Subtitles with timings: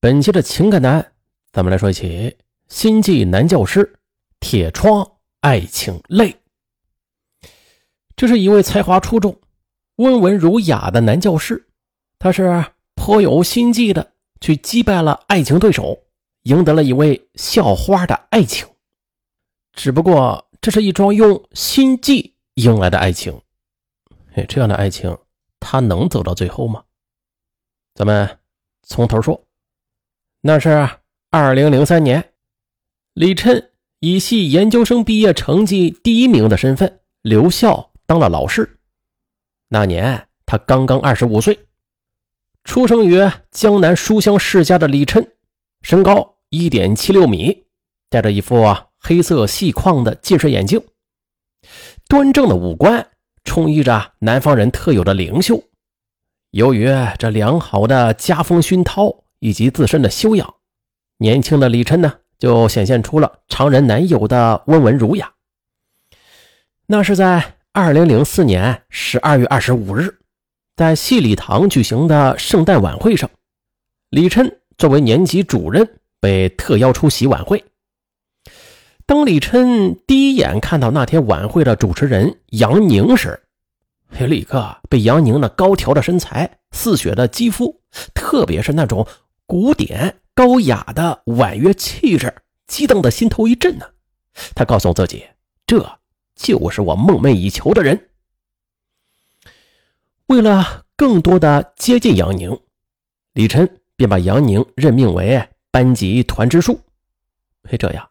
[0.00, 1.12] 本期的情感男，
[1.50, 2.36] 咱们来说起
[2.68, 3.98] 心计男教师
[4.38, 6.36] 铁窗爱情泪。
[8.14, 9.36] 这是一位才华出众、
[9.96, 11.66] 温文儒雅的男教师，
[12.16, 12.64] 他是
[12.94, 15.98] 颇有心计的，去击败了爱情对手，
[16.44, 18.68] 赢得了一位校花的爱情。
[19.72, 23.36] 只不过，这是一桩用心计赢来的爱情。
[24.34, 25.18] 哎，这样的爱情，
[25.58, 26.84] 他能走到最后吗？
[27.96, 28.38] 咱们
[28.84, 29.44] 从头说。
[30.40, 30.88] 那是
[31.30, 32.32] 二零零三年，
[33.12, 38.78] 李琛以系研究生毕业成绩第一名的身份留校当了老师。
[39.68, 41.58] 那年他刚刚二十五岁，
[42.62, 43.18] 出生于
[43.50, 45.26] 江南书香世家的李琛，
[45.82, 47.64] 身高一点七六米，
[48.08, 48.64] 戴着一副
[48.96, 50.80] 黑色细框的近视眼镜，
[52.08, 53.10] 端正的五官
[53.42, 55.64] 充溢着南方人特有的灵秀。
[56.52, 59.24] 由于这良好的家风熏陶。
[59.40, 60.54] 以及自身的修养，
[61.18, 65.32] 年轻的李琛呢，就显现出了常人难有的温文儒雅。
[66.86, 70.18] 那是在二零零四年十二月二十五日，
[70.74, 73.30] 在戏礼堂举行的圣诞晚会上，
[74.10, 77.64] 李琛作为年级主任被特邀出席晚会。
[79.06, 83.40] 当李琛第一眼看到那天晚会的主持人杨宁时，
[84.18, 87.80] 立刻被杨宁那高挑的身材、似雪的肌肤，
[88.14, 89.06] 特别是那种。
[89.48, 93.86] 古典高雅的婉约气质，激动的心头一震呢。
[94.54, 95.24] 他告诉自己，
[95.66, 95.98] 这
[96.36, 98.10] 就是我梦寐以求的人。
[100.26, 102.60] 为了更多的接近杨宁，
[103.32, 106.78] 李晨便把杨宁任命为班级团支书。
[107.62, 108.06] 嘿，这样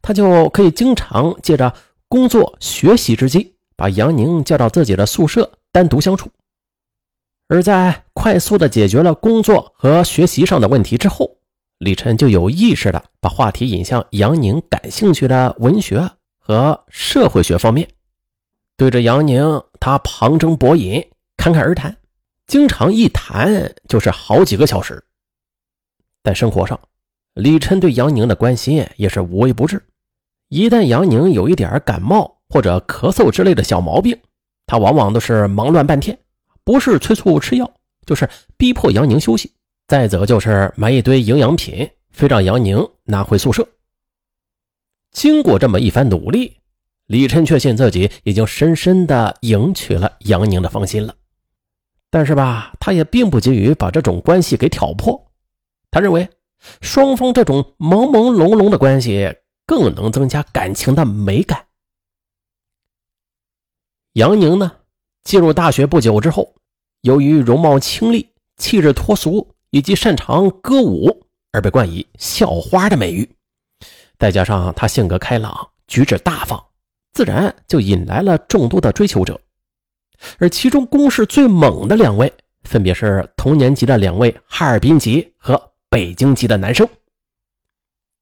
[0.00, 1.74] 他就可以经常借着
[2.06, 6.30] 工作学习之机，把杨宁叫到自己的宿舍单独相处。
[7.48, 11.36] 而在快速的解决了工作和学习上的问题之后，
[11.78, 17.88] 李晨就有意识的把话题引向杨宁感兴趣的文学和社会学方面。
[18.76, 21.96] 对着杨宁，他旁征博引，侃侃而谈，
[22.46, 25.02] 经常一谈就是好几个小时。
[26.24, 26.78] 在生活上，
[27.34, 29.82] 李晨对杨宁的关心也是无微不至。
[30.48, 34.18] 一旦杨宁有一点感冒或者咳嗽之类的小毛病，
[34.66, 36.18] 他往往都是忙乱半天。
[36.66, 37.72] 不是催促吃药，
[38.06, 39.52] 就是逼迫杨宁休息，
[39.86, 43.66] 再则就是买一堆营养品，非让杨宁拿回宿舍。
[45.12, 46.56] 经过这么一番努力，
[47.06, 51.14] 李琛确信自己已经深深的赢取了杨宁的芳心了。
[52.10, 55.30] 但是吧，他也并不急于把这种关系给挑破。
[55.92, 56.28] 他认为，
[56.80, 59.32] 双方这种朦朦胧胧的关系
[59.66, 61.64] 更能增加感情的美感。
[64.14, 64.72] 杨宁呢？
[65.26, 66.54] 进入大学不久之后，
[67.00, 68.28] 由于容貌清丽、
[68.58, 73.28] 气质脱俗以及擅长歌舞，而被冠以“校花”的美誉。
[74.20, 76.64] 再加上她性格开朗、举止大方，
[77.12, 79.38] 自然就引来了众多的追求者。
[80.38, 82.32] 而其中攻势最猛的两位，
[82.62, 85.60] 分别是同年级的两位哈尔滨籍和
[85.90, 86.88] 北京籍的男生。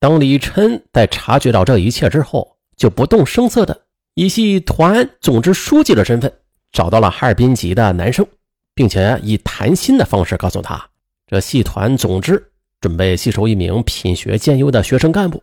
[0.00, 3.82] 当李琛在察觉到这一切之后，就不动声色的
[4.14, 6.32] 以系团总支书记的身份。
[6.74, 8.26] 找到了哈尔滨籍的男生，
[8.74, 10.90] 并且以谈心的方式告诉他，
[11.28, 15.40] 这戏团总支准备吸收一名品学兼优的学生干部，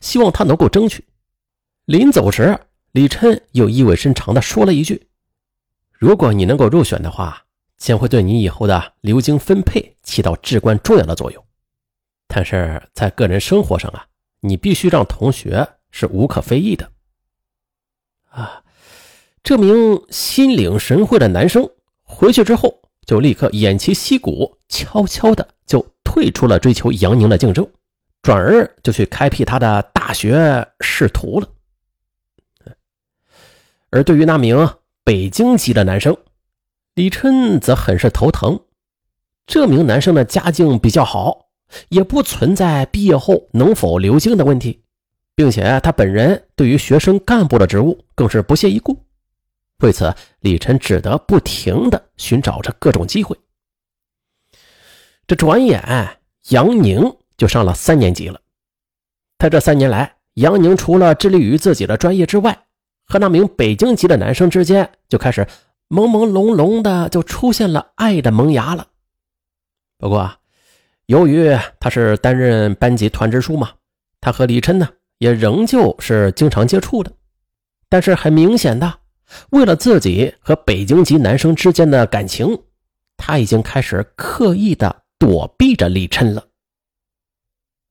[0.00, 1.04] 希望他能够争取。
[1.86, 2.56] 临走时，
[2.92, 5.08] 李琛又意味深长地说了一句
[5.98, 7.42] ：“如果你能够入选的话，
[7.76, 11.44] 将会对你以后的流经分配起到至关重要的作用。
[12.28, 14.06] 但是在个人生活上啊，
[14.42, 16.88] 你必须让同学是无可非议的。”
[18.30, 18.62] 啊。
[19.48, 21.66] 这名心领神会的男生
[22.02, 27.66] 回去之后，就立刻偃旗息鼓，悄悄的就退出了追求杨宁的竞争，
[28.20, 31.48] 转而就去开辟他的大学仕途了。
[33.88, 34.68] 而对于那名
[35.02, 36.14] 北京籍的男生，
[36.94, 38.60] 李琛则很是头疼。
[39.46, 41.46] 这名男生的家境比较好，
[41.88, 44.82] 也不存在毕业后能否留京的问题，
[45.34, 48.94] 并且他本人对于学生干部的职务更是不屑一顾。
[49.80, 53.38] 为此，李晨只得不停的寻找着各种机会。
[55.26, 58.40] 这转眼，杨宁就上了三年级了。
[59.38, 62.66] 他这三年来，杨宁除了致力于自己的专业之外，
[63.06, 65.46] 和那名北京籍的男生之间就开始
[65.88, 68.88] 朦朦胧胧的就出现了爱的萌芽了。
[69.96, 70.28] 不过，
[71.06, 73.70] 由于他是担任班级团支书嘛，
[74.20, 74.88] 他和李琛呢
[75.18, 77.12] 也仍旧是经常接触的。
[77.88, 78.98] 但是很明显的。
[79.50, 82.62] 为了自己和北京籍男生之间的感情，
[83.16, 86.48] 他已经开始刻意的躲避着李琛了。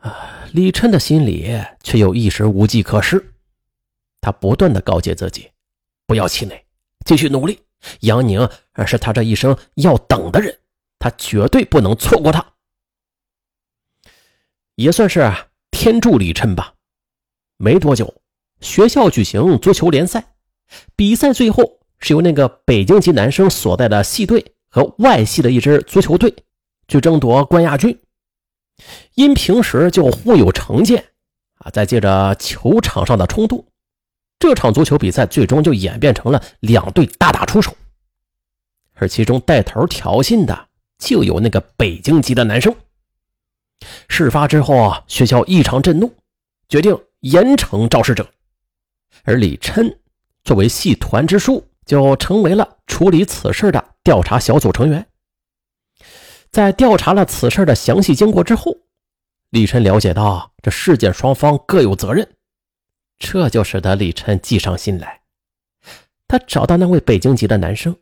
[0.00, 3.34] 啊，李琛的心里却又一时无计可施。
[4.20, 5.50] 他不断的告诫自己，
[6.06, 6.64] 不要气馁，
[7.04, 7.60] 继续努力。
[8.00, 8.48] 杨宁
[8.86, 10.56] 是他这一生要等的人，
[10.98, 12.44] 他绝对不能错过他。
[14.76, 15.32] 也算是
[15.70, 16.74] 天助李琛吧。
[17.56, 18.22] 没多久，
[18.60, 20.31] 学校举行足球联赛，
[20.96, 26.34] 比赛最后是由那个北京籍男生所在的系队和外系的一支足球队
[26.88, 27.98] 去争夺冠亚军。
[29.14, 31.04] 因平时就互有成见
[31.58, 33.64] 啊，再借着球场上的冲突，
[34.38, 37.76] 这场足球比赛最终就演变成了两队大打出手。
[38.94, 42.74] 而其中带头挑衅的就有那个北京籍的男生。
[44.08, 46.12] 事发之后啊，学校异常震怒，
[46.68, 48.28] 决定严惩肇事者。
[49.24, 49.98] 而李琛
[50.44, 55.06] 作为系团支书，就成为了处理此事的调查小组成员。
[56.50, 58.76] 在调查了此事的详细经过之后，
[59.50, 62.28] 李琛了解到这事件双方各有责任，
[63.18, 65.20] 这就使得李琛计上心来。
[66.28, 67.94] 他找到那位北京籍的男生，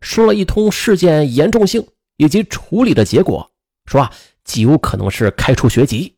[0.00, 1.86] 说了一通事件严重性
[2.16, 3.50] 以及处理的结果，
[3.86, 4.12] 说啊，
[4.44, 6.16] 极有可能是开除学籍。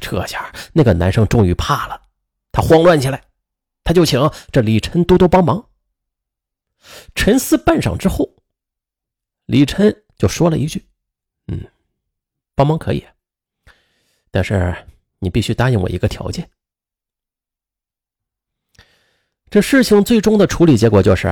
[0.00, 2.00] 这下那个男生终于怕了，
[2.50, 3.22] 他慌乱起来，
[3.84, 4.20] 他就请
[4.50, 5.68] 这李琛多多帮忙。
[7.14, 8.36] 沉思半晌之后，
[9.46, 9.96] 李琛。
[10.18, 10.86] 就说了一句
[11.50, 11.66] ：“嗯，
[12.54, 13.04] 帮忙可以，
[14.30, 14.72] 但是
[15.18, 16.48] 你必须答应我一个条件。”
[19.50, 21.28] 这事情最终的处理结果就是，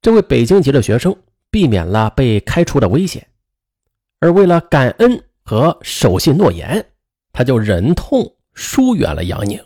[0.00, 1.20] 这位北京籍的学生
[1.50, 3.28] 避免了被开除的危险，
[4.20, 6.92] 而为了感恩和守信诺言，
[7.32, 9.65] 他就忍痛疏远了杨宁。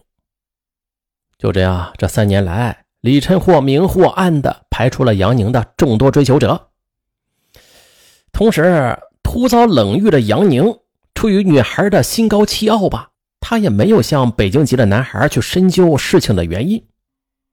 [1.40, 6.68] 就这样，这三年来，李琛或明或暗的排除了杨宁的众多追求者。
[8.30, 10.78] 同时，突遭冷遇的杨宁，
[11.14, 16.86] 出于女孩的心高气傲吧，她也没有向北京籍的男孩去深究事情的原因，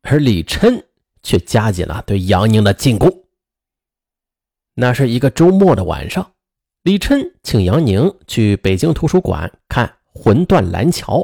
[0.01, 0.83] 而李琛
[1.23, 3.09] 却加紧了对杨宁的进攻。
[4.73, 6.33] 那是一个周末的晚上，
[6.83, 11.19] 李琛请杨宁去北京图书馆看《魂断蓝桥》。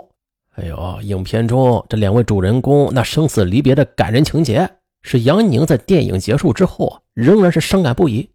[0.53, 4.69] 哎呦，影片中这两位主人公那生死离别的感人情节，
[5.01, 8.29] 使杨宁在电影结束之后仍然是伤感不已。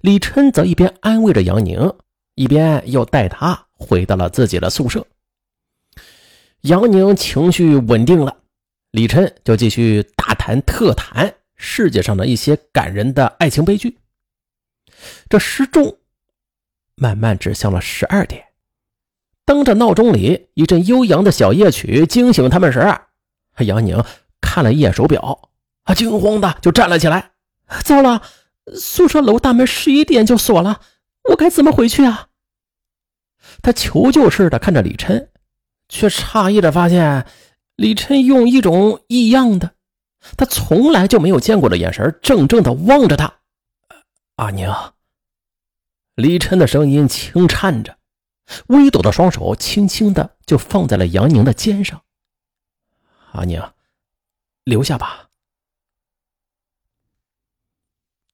[0.00, 1.92] 李琛则一边安慰着杨宁，
[2.36, 5.04] 一边又带他回到了自己的宿舍。
[6.60, 8.36] 杨宁情绪稳定了，
[8.92, 13.98] 李琛就继续大谈特谈世界上的一些感人的爱情悲剧。
[15.28, 15.98] 这时钟
[16.94, 18.44] 慢慢指向了十二点，
[19.44, 22.80] 当着闹钟里一阵悠扬的小夜曲惊醒他们时，
[23.58, 24.02] 杨宁
[24.40, 25.50] 看了一眼手表，
[25.84, 27.32] 啊，惊慌的就站了起来。
[27.82, 28.22] 糟了！
[28.74, 30.80] 宿舍楼大门十一点就锁了，
[31.30, 32.28] 我该怎么回去啊？
[33.62, 35.28] 他求救似的看着李琛，
[35.88, 37.26] 却诧异的发现，
[37.76, 39.72] 李琛用一种异样的、
[40.36, 43.34] 他从来就没有见过的眼神，怔怔的望着他。
[44.36, 44.72] 阿宁，
[46.14, 47.96] 李琛的声音轻颤着，
[48.68, 52.02] 微抖的双手轻轻的就放在了杨宁的肩上。
[53.32, 53.60] 阿宁，
[54.64, 55.30] 留下吧。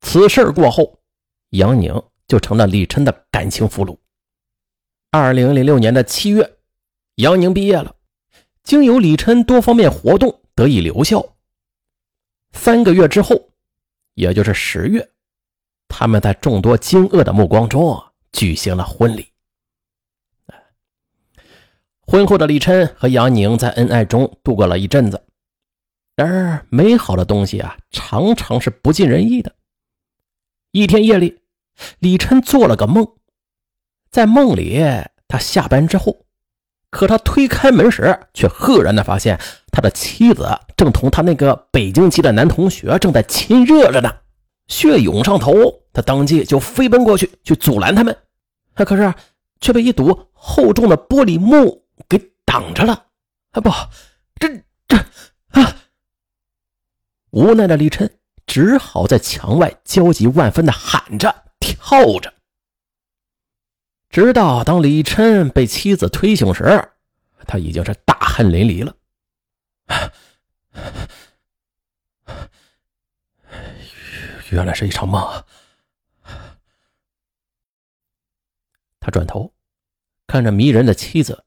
[0.01, 1.01] 此事过后，
[1.51, 3.97] 杨宁就成了李琛的感情俘虏。
[5.11, 6.59] 二零零六年的七月，
[7.17, 7.95] 杨宁毕业了，
[8.63, 11.37] 经由李琛多方面活动得以留校。
[12.53, 13.51] 三个月之后，
[14.15, 15.13] 也就是十月，
[15.89, 18.03] 他们在众多惊愕的目光中
[18.33, 19.30] 举行了婚礼。
[22.11, 25.23] 婚后的李琛和杨宁在恩爱中度过了一阵子。
[26.17, 29.53] 然而，美好的东西啊，常常是不尽人意的。
[30.73, 31.39] 一天夜里，
[32.01, 33.07] 李琛做了个梦，
[34.11, 34.83] 在梦里，
[35.29, 36.27] 他下班之后，
[36.91, 39.39] 可他推开门时，却赫然的发现
[39.71, 44.13] 他的妻子正同他那个北京籍的男同学正在亲热着呢，
[44.67, 45.53] 血涌上头，
[45.93, 48.17] 他当即就飞奔过去去阻拦他们，
[48.75, 49.15] 可是
[49.61, 53.07] 却被一堵厚重的玻璃幕给挡着了。
[53.53, 53.71] 啊不，
[54.37, 54.97] 这这
[55.61, 55.77] 啊！
[57.31, 58.11] 无奈的李琛。
[58.47, 62.35] 只好在墙外焦急万分的喊着、跳着，
[64.09, 66.91] 直到当李琛被妻子推醒时，
[67.47, 68.97] 他已经是大汗淋漓了。
[74.51, 75.45] 原来是一场梦。
[78.99, 79.55] 他转头
[80.27, 81.45] 看着迷人的妻子，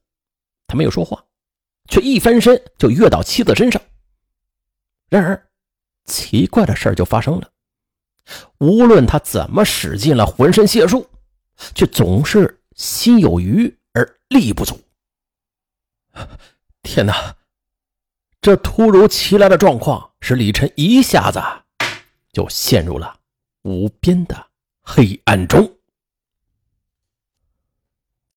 [0.74, 1.24] 没有说话，
[1.88, 3.80] 却一翻身就跃到妻子身上。
[5.08, 5.50] 然而。
[6.06, 7.50] 奇怪的事就发生了，
[8.58, 11.08] 无论他怎么使尽了浑身解数，
[11.74, 14.78] 却总是心有余而力不足。
[16.82, 17.34] 天哪！
[18.42, 21.40] 这突如其来的状况使李晨一下子
[22.34, 23.18] 就陷入了
[23.62, 24.50] 无边的
[24.82, 25.73] 黑暗中。